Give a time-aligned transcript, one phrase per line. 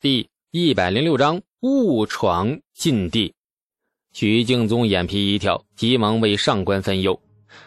[0.00, 3.32] 第一百零六章误闯禁地。
[4.12, 7.20] 徐敬宗眼皮一跳，急忙为上官分忧，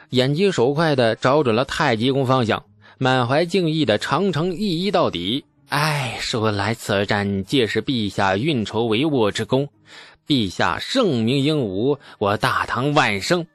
[0.09, 2.65] 眼疾手快的找准了太极宫方向，
[2.97, 5.45] 满怀敬意的长城一一到底。
[5.69, 9.69] 哎，说来此战皆是陛下运筹帷幄之功，
[10.27, 13.47] 陛下圣明英武，我大唐万圣。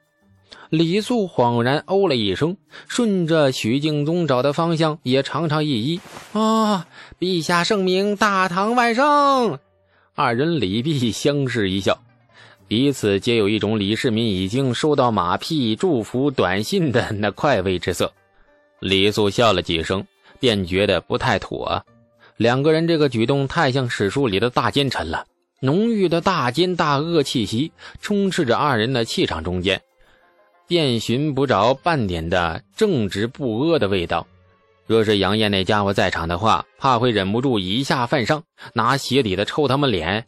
[0.73, 6.01] 李素恍然哦了一声，顺着许敬宗找的方向也长长一揖
[6.33, 6.87] ：“啊，
[7.19, 9.59] 陛下圣明，大唐万圣！”
[10.17, 12.01] 二人礼毕，相视一笑，
[12.67, 18.11] 彼此皆有一种李世民已经收到马屁、祝福短信的那快慰之色。
[18.79, 20.03] 李素笑了几声，
[20.39, 21.85] 便觉得不太妥。
[22.35, 25.27] 两个人这个举动太像史书里的大奸臣了，
[25.59, 29.79] 浓郁的大奸大恶气息充斥着二人的气场中间。
[30.67, 34.25] 便寻不着半点的正直不阿的味道。
[34.85, 40.25] 若是杨艳那家伙在场的话，怕会忍不住以下犯上，拿鞋底子抽他们脸。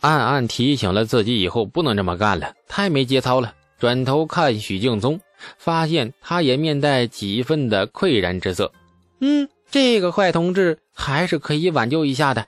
[0.00, 3.54] 暗暗提醒了自己，以后不能这么干了，太没节操了。
[3.78, 5.20] 转头看许敬宗，
[5.58, 8.72] 发现他也面带几分的愧然之色。
[9.20, 12.46] 嗯，这个坏同志还是可以挽救一下的。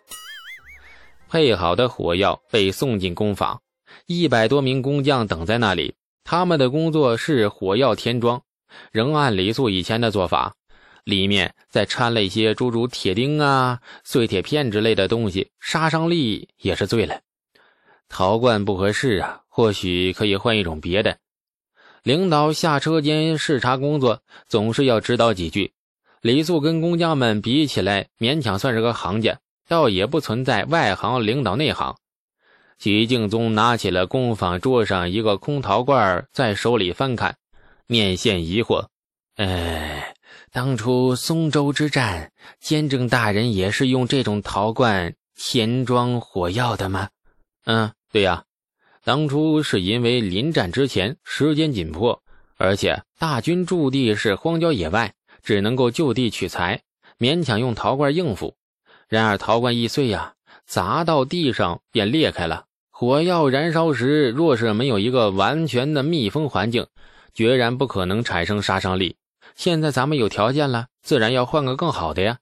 [1.29, 3.61] 配好的火药被送进工坊，
[4.07, 5.95] 一百多名工匠等在那里。
[6.31, 8.43] 他们的工作是火药填装，
[8.93, 10.55] 仍按李素以前的做法，
[11.05, 17.19] 里面再掺了一些诸如铁钉啊、碎铁片之类的东西，杀伤力也是醉了。
[18.11, 21.17] 陶罐不合适啊，或许可以换一种别的。
[22.03, 25.73] 领导下车间视察工作，总是要指导几句。
[26.21, 31.97] 李素跟工匠们比起来，勉强算是个行家，倒也不存在外行领导内行。
[32.79, 37.37] 许敬宗拿起了工坊桌上一个空陶罐，在手里翻看，
[37.89, 38.87] 面现疑惑
[39.35, 40.15] ：“哎，
[40.53, 47.09] 当初松州之战，监正大人也是用这种陶罐填装火药的吗
[47.67, 48.45] ？”“嗯，对呀，
[49.03, 52.23] 当初是因为临战之前时间紧迫，
[52.57, 56.81] 而且大军驻地是荒郊野外，只能够就地取材，
[57.19, 58.55] 勉强用陶罐应付。
[59.09, 62.67] 然而陶罐易碎呀，砸到地上便裂开了。”
[63.01, 66.89] 火药燃烧时，若是没有一个完全的密封环境，
[67.33, 69.15] 决然不可能产生杀伤力。
[69.55, 72.39] 现在咱们有条件了，自然要换个更好的呀。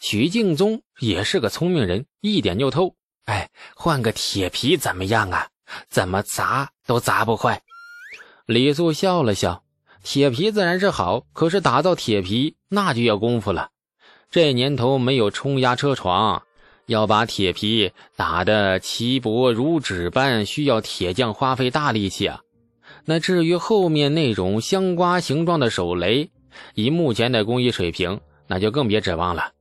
[0.00, 2.96] 许敬宗也是个聪明人，一点就透。
[3.26, 5.46] 哎，换个铁皮怎么样啊？
[5.88, 7.62] 怎么砸都砸不坏。
[8.46, 9.62] 李素笑了笑，
[10.02, 13.70] 铁皮自然是好，可是打造铁皮那就要功夫了。
[14.28, 16.42] 这年头没有冲压车床。
[16.88, 22.40] 要把铁皮打得齐薄如纸般，需要铁匠花费大力气啊。
[23.04, 26.30] 那至于后面那种香瓜形状的手雷，
[26.74, 29.52] 以目前的工艺水平，那就更别指望了。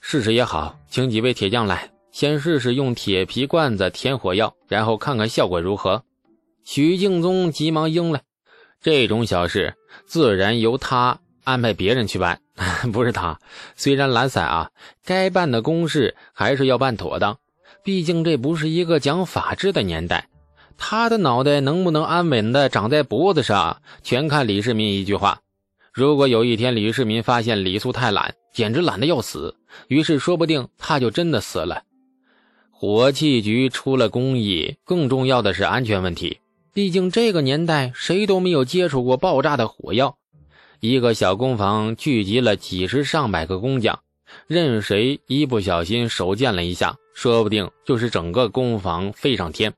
[0.00, 6.02] 试试也好，请几位铁匠来，先试试用铁皮罐子填火药，然后看看效果如何。
[6.64, 8.22] 许敬宗急忙应了，
[8.80, 11.20] 这种小事自然由他。
[11.44, 12.40] 安排别人去办，
[12.92, 13.38] 不是他。
[13.76, 14.70] 虽然懒散啊，
[15.04, 17.38] 该办的公事还是要办妥当。
[17.82, 20.28] 毕竟这不是一个讲法治的年代。
[20.76, 25.40] 他的脑袋能不能安稳的长在脖子上，全看李世民一句话。
[25.92, 29.54] 如果有一天李世民发现李素太懒，简直懒得要死，
[29.86, 31.82] 于是说不定他就真的死了。
[32.72, 36.40] 火器局出了工艺，更重要的是安全问题。
[36.72, 40.16] 毕竟这个年代谁都没有接触过爆炸的火药。
[40.86, 44.00] 一个小工坊聚集了几十上百个工匠，
[44.46, 49.72] 任谁一不小心手贱了一下，说不定就是整个工坊飞上天。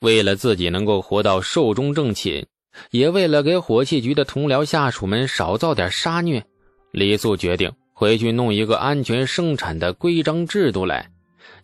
[0.00, 2.44] 为了自己能够活到寿终正寝，
[2.90, 6.44] 也为了给火器局的同僚下属们少造点杀孽，
[6.90, 11.08] 李素决定回去弄一个安全生产的规章制度来，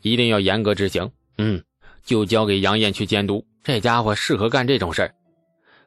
[0.02, 1.10] 一定要严格执行。
[1.38, 1.60] 嗯，
[2.04, 5.12] 就交给杨艳去监督，这家伙适合干这种事儿。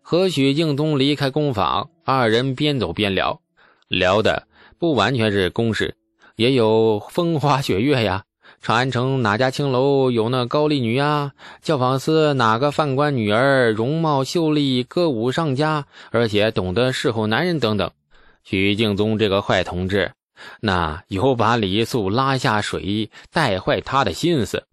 [0.05, 3.39] 和许敬宗离开工坊，二人边走边聊，
[3.87, 4.45] 聊的
[4.77, 5.95] 不完全是公事，
[6.35, 8.25] 也有风花雪月呀。
[8.61, 11.31] 长安城哪家青楼有那高丽女呀？
[11.61, 17.89] 教坊司哪个犯官女儿容貌秀丽，歌舞上佳，而且懂得侍候男人等等。
[18.43, 20.11] 许敬宗这个坏同志，
[20.59, 24.63] 那有把李素拉下水，带坏他的心思。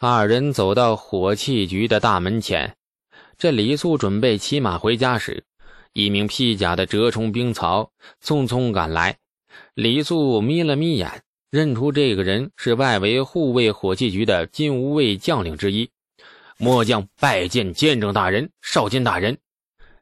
[0.00, 2.74] 二人走到火器局的大门前。
[3.38, 5.44] 这李素准备骑马回家时，
[5.92, 7.90] 一名披甲的折冲兵曹
[8.24, 9.18] 匆匆赶来。
[9.74, 15.90] 李素眯了眯眼，认出这个人是外围护卫火器局的金吾卫将领之一。
[16.56, 19.36] 末将拜见监正大人、少监大人。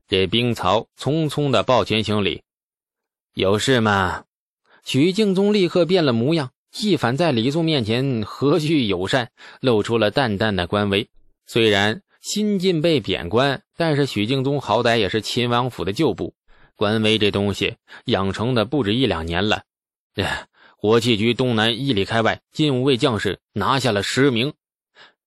[0.06, 2.42] 这兵曹匆匆的抱拳行礼。
[3.34, 4.24] 有事吗？
[4.84, 11.08] 许敬宗立刻变了模样，一反在李素面前和煦友善，露出了淡淡的官威。
[11.46, 16.32] 虽然新晋被贬官，但是许敬宗好歹也是秦王府的旧部，
[16.74, 17.76] 官威这东西
[18.06, 19.64] 养成的不止一两年了。
[20.14, 20.46] 哎，
[20.78, 24.54] 火器局东南一里开外，禁卫将士拿下了十名。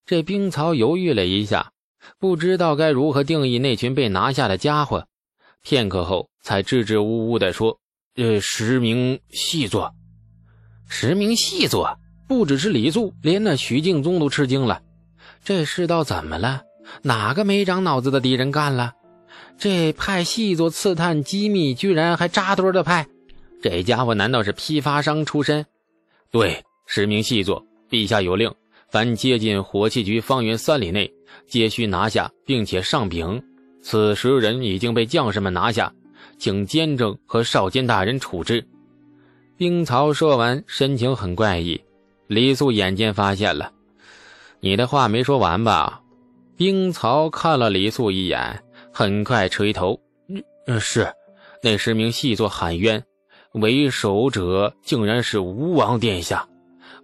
[0.08, 1.72] 这兵曹犹豫了一下，
[2.18, 5.08] 不知道该如何定义那群被拿下的家伙。
[5.62, 7.80] 片刻后，才支支吾吾地说
[8.18, 9.94] ：“呃，十名细作，
[10.90, 14.82] 十名细作，不只是李素，连那许敬宗都吃惊了。
[15.44, 16.64] 这世道怎么了？
[17.02, 18.94] 哪个没长脑子的敌人干了？
[19.58, 23.08] 这派细作刺探机密，居然还扎堆的派？
[23.62, 25.66] 这家伙难道是批发商出身？
[26.30, 28.54] 对，十名细作，陛下有令，
[28.90, 31.12] 凡接近火器局方圆三里内，
[31.48, 33.42] 皆须拿下，并且上禀。”
[33.82, 35.94] 此时人已经被将士们拿下，
[36.38, 38.68] 请监正和少监大人处置。
[39.56, 41.82] 冰曹说完，神情很怪异。
[42.28, 43.72] 李素眼尖发现了，
[44.60, 46.02] 你的话没说完吧？
[46.58, 50.02] 冰曹看了李素一眼，很快垂头
[50.66, 51.08] ：“嗯，是。
[51.62, 53.04] 那十名细作喊冤，
[53.54, 56.50] 为首者竟然是吴王殿下。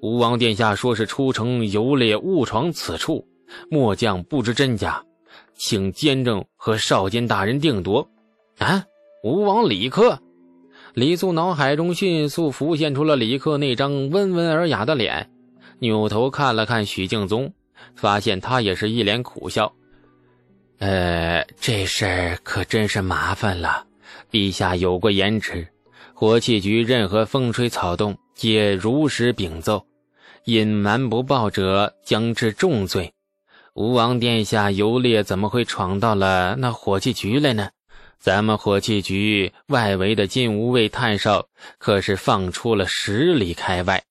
[0.01, 3.27] 吴王殿下说是出城游猎，误闯此处，
[3.69, 5.03] 末将不知真假。”
[5.55, 8.09] 请监正和少监大人定夺。
[8.57, 8.83] 啊，
[9.23, 10.19] 吴王李克！
[10.95, 15.31] 李素脑海中迅速浮现出了李克那张温文尔雅的脸，
[15.77, 17.53] 扭头看了看许敬宗，
[17.95, 19.73] 发现他也是一脸苦笑。
[20.79, 23.85] 呃，这事儿可真是麻烦了。
[24.31, 25.67] 陛下有过言旨，
[26.13, 29.85] 火器局任何风吹草动皆如实禀奏，
[30.45, 33.13] 隐瞒不报者将治重罪。
[33.75, 37.69] 吴王殿下游猎，怎么会闯到了那火器局来呢？
[38.19, 41.47] 咱们火器局外围的金吾卫探哨
[41.77, 44.03] 可是放出了十里开外，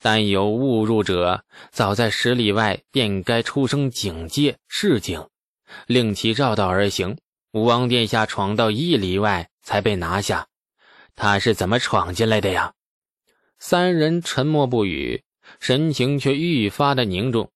[0.00, 5.26] 但有误入者，早在十里外便该出声警戒示警，
[5.86, 7.18] 令其绕道而行。
[7.52, 10.48] 吴王殿下闯到一里外才被拿下，
[11.16, 12.74] 他是怎么闯进来的呀？
[13.58, 15.24] 三人沉默不语，
[15.58, 17.50] 神情却愈发的凝重。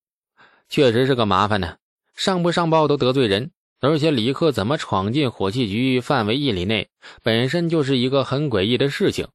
[0.68, 1.76] 确实是个麻烦呢，
[2.16, 3.50] 上不上报都得罪人，
[3.80, 6.88] 而且李克怎么闯进火器局范围一里内，
[7.22, 9.28] 本身就是一个很诡异的事情。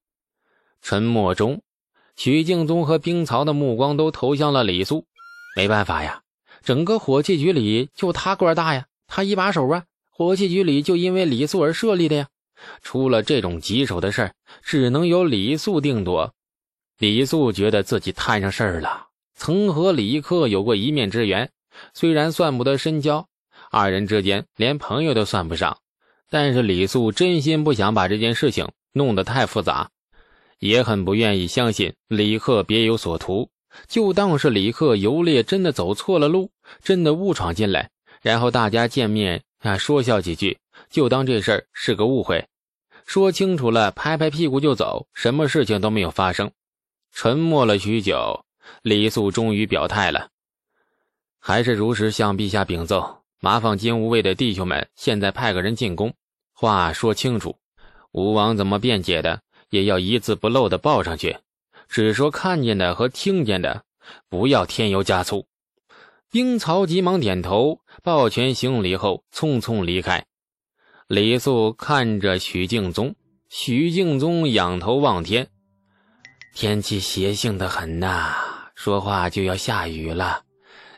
[0.82, 1.62] 沉默中，
[2.18, 5.06] 许敬宗和冰曹的目光都投向了李素。
[5.56, 6.24] 没办法呀，
[6.64, 12.28] 整个火器局里就他官大呀，他一把手啊，火器局里就因为李素而设立的呀。
[12.82, 14.34] 出了这种棘手的事儿，
[14.64, 16.34] 只能由李素定夺。
[16.98, 19.08] 李素觉得自己摊上事儿了。
[19.36, 21.52] 曾和李克有过一面之缘，
[21.94, 23.28] 虽然算不得深交，
[23.70, 25.78] 二人之间连朋友都算不上。
[26.32, 29.92] 但是李素真心不想把这件事情弄得太复杂，
[30.60, 33.50] 也很不愿意相信李克别有所图，
[33.88, 36.52] 就当是李克游猎真的走错了路，
[36.82, 37.90] 真的误闯进来，
[38.22, 40.58] 然后大家见面啊说笑几句，
[40.90, 42.48] 就当这事儿是个误会，
[43.06, 46.52] 说清楚了，拍拍屁股就走，什么事情都没有发生。
[47.12, 48.44] 沉默了许久。
[48.82, 50.28] 李素终于表态了，
[51.40, 56.14] 还是如实向陛下禀奏，麻烦金吾卫的弟兄们现在派个人进宫，
[56.52, 57.58] 话说清楚，
[58.12, 61.38] 吴王怎么辩解的，也要一字不漏的报上去，
[61.88, 63.84] 只说看见的和听见的，
[64.30, 65.48] 不要添油加醋。
[66.30, 70.26] 兵曹急忙点头，抱拳行礼后匆匆离开。
[71.08, 73.16] 李素看着许敬宗，
[73.50, 75.48] 许敬宗仰头望天，
[76.54, 78.36] 天气邪性的很呐。
[78.76, 80.44] 说话就要下雨了，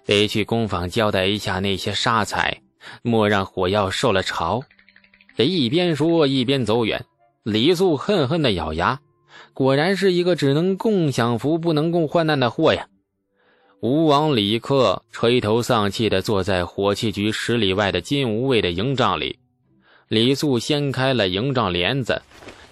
[0.05, 2.61] 得去工坊交代一下那些沙财，
[3.03, 4.63] 莫让火药受了潮。
[5.38, 7.05] 这一边说一边走远，
[7.43, 9.00] 李素恨恨的咬牙，
[9.53, 12.88] 果然是一个只能共享福不能共患难的货呀！
[13.81, 19.39] 吴王李克垂头丧气地坐在火器局十里外的金吾卫的营帐里，
[20.10, 22.22] 李素掀开了营帐帘子，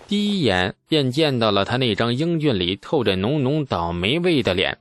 [0.06, 4.78] 第一眼便见到了他那张英俊里透着浓浓倒霉味的脸。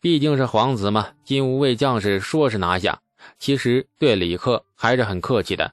[0.00, 3.00] 毕竟是皇子嘛，金吾卫将士说是拿下，
[3.40, 5.72] 其实对李克还是很客气的，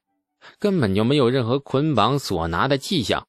[0.60, 3.28] 根本就没有任何捆绑索拿的迹象。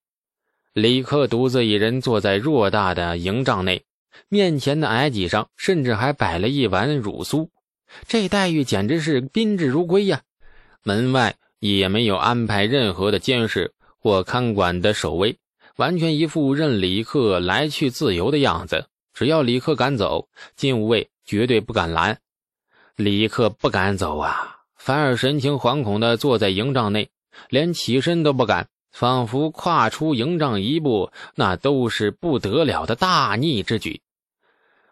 [0.73, 3.85] 李克独自一人坐在偌大的营帐内，
[4.29, 7.49] 面前的矮几上甚至还摆了一碗乳酥，
[8.07, 10.23] 这待遇简直是宾至如归呀！
[10.83, 15.39] 门外也没有安排任何的监视或看管的守卫，
[15.77, 18.87] 完全一副任李克来去自由的样子。
[19.13, 22.19] 只要李克敢走，金吾卫绝对不敢拦。
[22.97, 27.09] 李克不敢走啊，反而神情惶恐地坐在营帐内，
[27.49, 34.01] 连起身都不敢，仿佛跨出营帐一步，那都是不得了的大逆之举。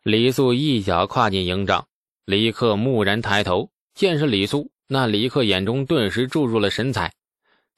[0.04, 1.88] 李素一脚跨进营帐，
[2.25, 7.12] 李克蓦然抬头，见是李素，那李克眼中顿时注入了神采。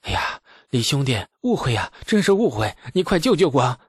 [0.03, 3.81] 哎呀，李兄弟，误会呀，真是误会，你快救救我！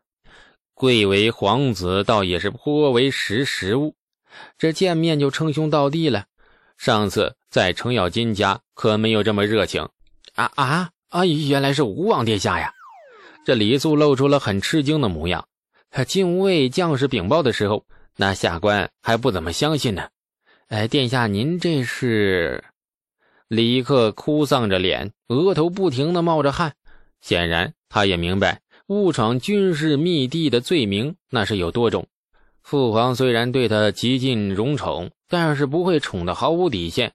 [0.74, 3.96] 贵为皇子，倒也是颇为识时务，
[4.58, 6.27] 这见面就称兄道弟了。
[6.77, 9.88] 上次在程咬金家可没有这么热情。
[10.36, 11.25] 啊啊啊！
[11.25, 12.74] 原来是吴王殿下呀！
[13.46, 15.48] 这李素露出了很吃惊的模样。
[16.08, 17.86] 金无畏将士禀报的时候。
[18.15, 20.08] 那下官还不怎么相信呢，
[20.68, 22.63] 哎，殿下您这是？
[23.48, 26.75] 李克哭丧着脸，额头不停的冒着汗，
[27.22, 32.08] 显然他也明白误闯军事密地的罪名那是有多重。
[32.63, 37.12] 父皇虽然对他极尽荣宠，但是不会宠得毫无底线。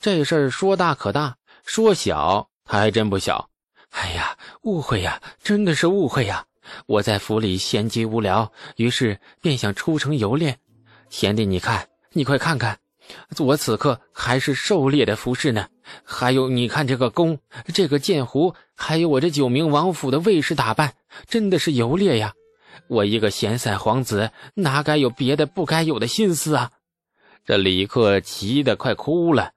[0.00, 3.48] 这事儿说大可大，说小他还真不小。
[3.90, 6.44] 哎呀，误会呀，真的是误会呀！
[6.86, 10.58] 我在府里闲极无聊，于是便想出城游猎。
[11.08, 12.76] 贤弟，你看，你快看看，
[13.38, 15.68] 我此刻还是狩猎的服饰呢。
[16.02, 17.38] 还有，你看这个弓，
[17.72, 20.92] 这个箭壶，还有我这九名王府的卫士打扮，
[21.28, 22.34] 真的是游猎呀！
[22.86, 26.70] 我一个闲散皇子，哪该有别的不该有的心思啊？
[27.44, 29.52] 这李克急得快哭了。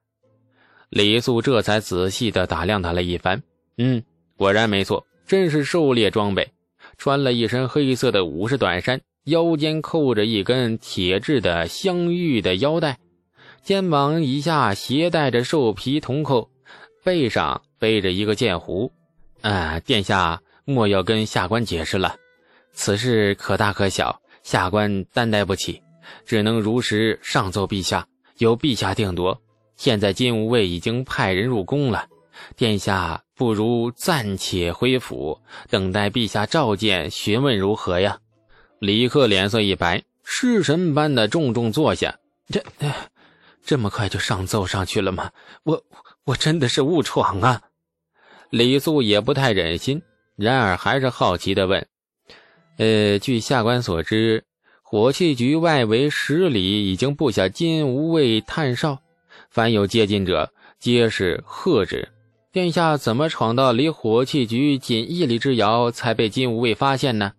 [0.90, 3.44] 李素这才仔细的打量他了一番，
[3.78, 4.04] 嗯，
[4.36, 6.52] 果然没错，真是狩猎装备。
[6.98, 12.98] 穿了一身黑色的武士短衫，腰间扣着一根铁制的镶玉的腰带，
[13.64, 16.50] 肩膀以下携带着兽皮铜扣，
[17.04, 18.92] 背上背着一个剑壶。
[19.42, 22.16] 啊，殿下莫要跟下官解释了，
[22.74, 25.82] 此事可大可小，下官担待不起，
[26.26, 29.40] 只能如实上奏陛下，由陛下定夺。
[29.76, 32.08] 现在金吾卫已经派人入宫了。
[32.56, 38.18] 殿下不如暂且回府，等待陛下召见询问如何呀？
[38.80, 42.18] 李克脸色一白，失神般的重重坐下。
[42.48, 42.64] 这，
[43.64, 45.32] 这么快就上奏上去了吗？
[45.64, 45.84] 我
[46.24, 47.62] 我真的是误闯啊！
[48.50, 50.02] 李素也不太忍心，
[50.36, 51.88] 然而还是好奇的问
[52.82, 54.44] ：“呃，据下官所知，
[54.82, 58.98] 火器局外围十里已经布下金无畏探哨，
[59.52, 62.10] 凡有接近者，皆是喝止。”
[62.52, 67.34] 殿下怎么闯到离火器局仅一里之遥，才被金无畏发现呢？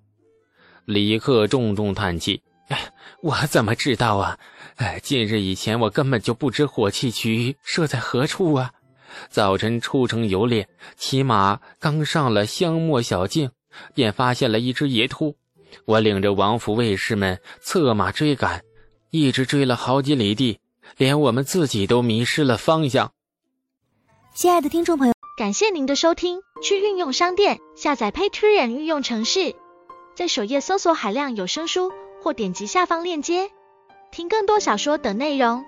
[0.84, 4.38] 李克重重叹气：“哎，我怎么知道啊？
[4.76, 8.70] 哎，近日以前我根本就不知火器局设在何处啊！
[9.28, 13.50] 早晨出城游猎，骑马刚上了香墨小径，
[13.94, 15.36] 便发现了一只野兔。
[15.84, 18.62] 我领着王府卫士们策马追赶，
[19.10, 20.58] 一直追了好几里地，
[20.96, 23.12] 连我们自己都迷失了方向。”
[24.34, 26.40] 亲爱的听众朋友，感谢您的收听。
[26.62, 29.56] 去运用商店下载 Patreon 运用城市，
[30.14, 31.90] 在首页搜索海量有声书，
[32.22, 33.50] 或点击下方链接
[34.12, 35.64] 听更多小说等内容。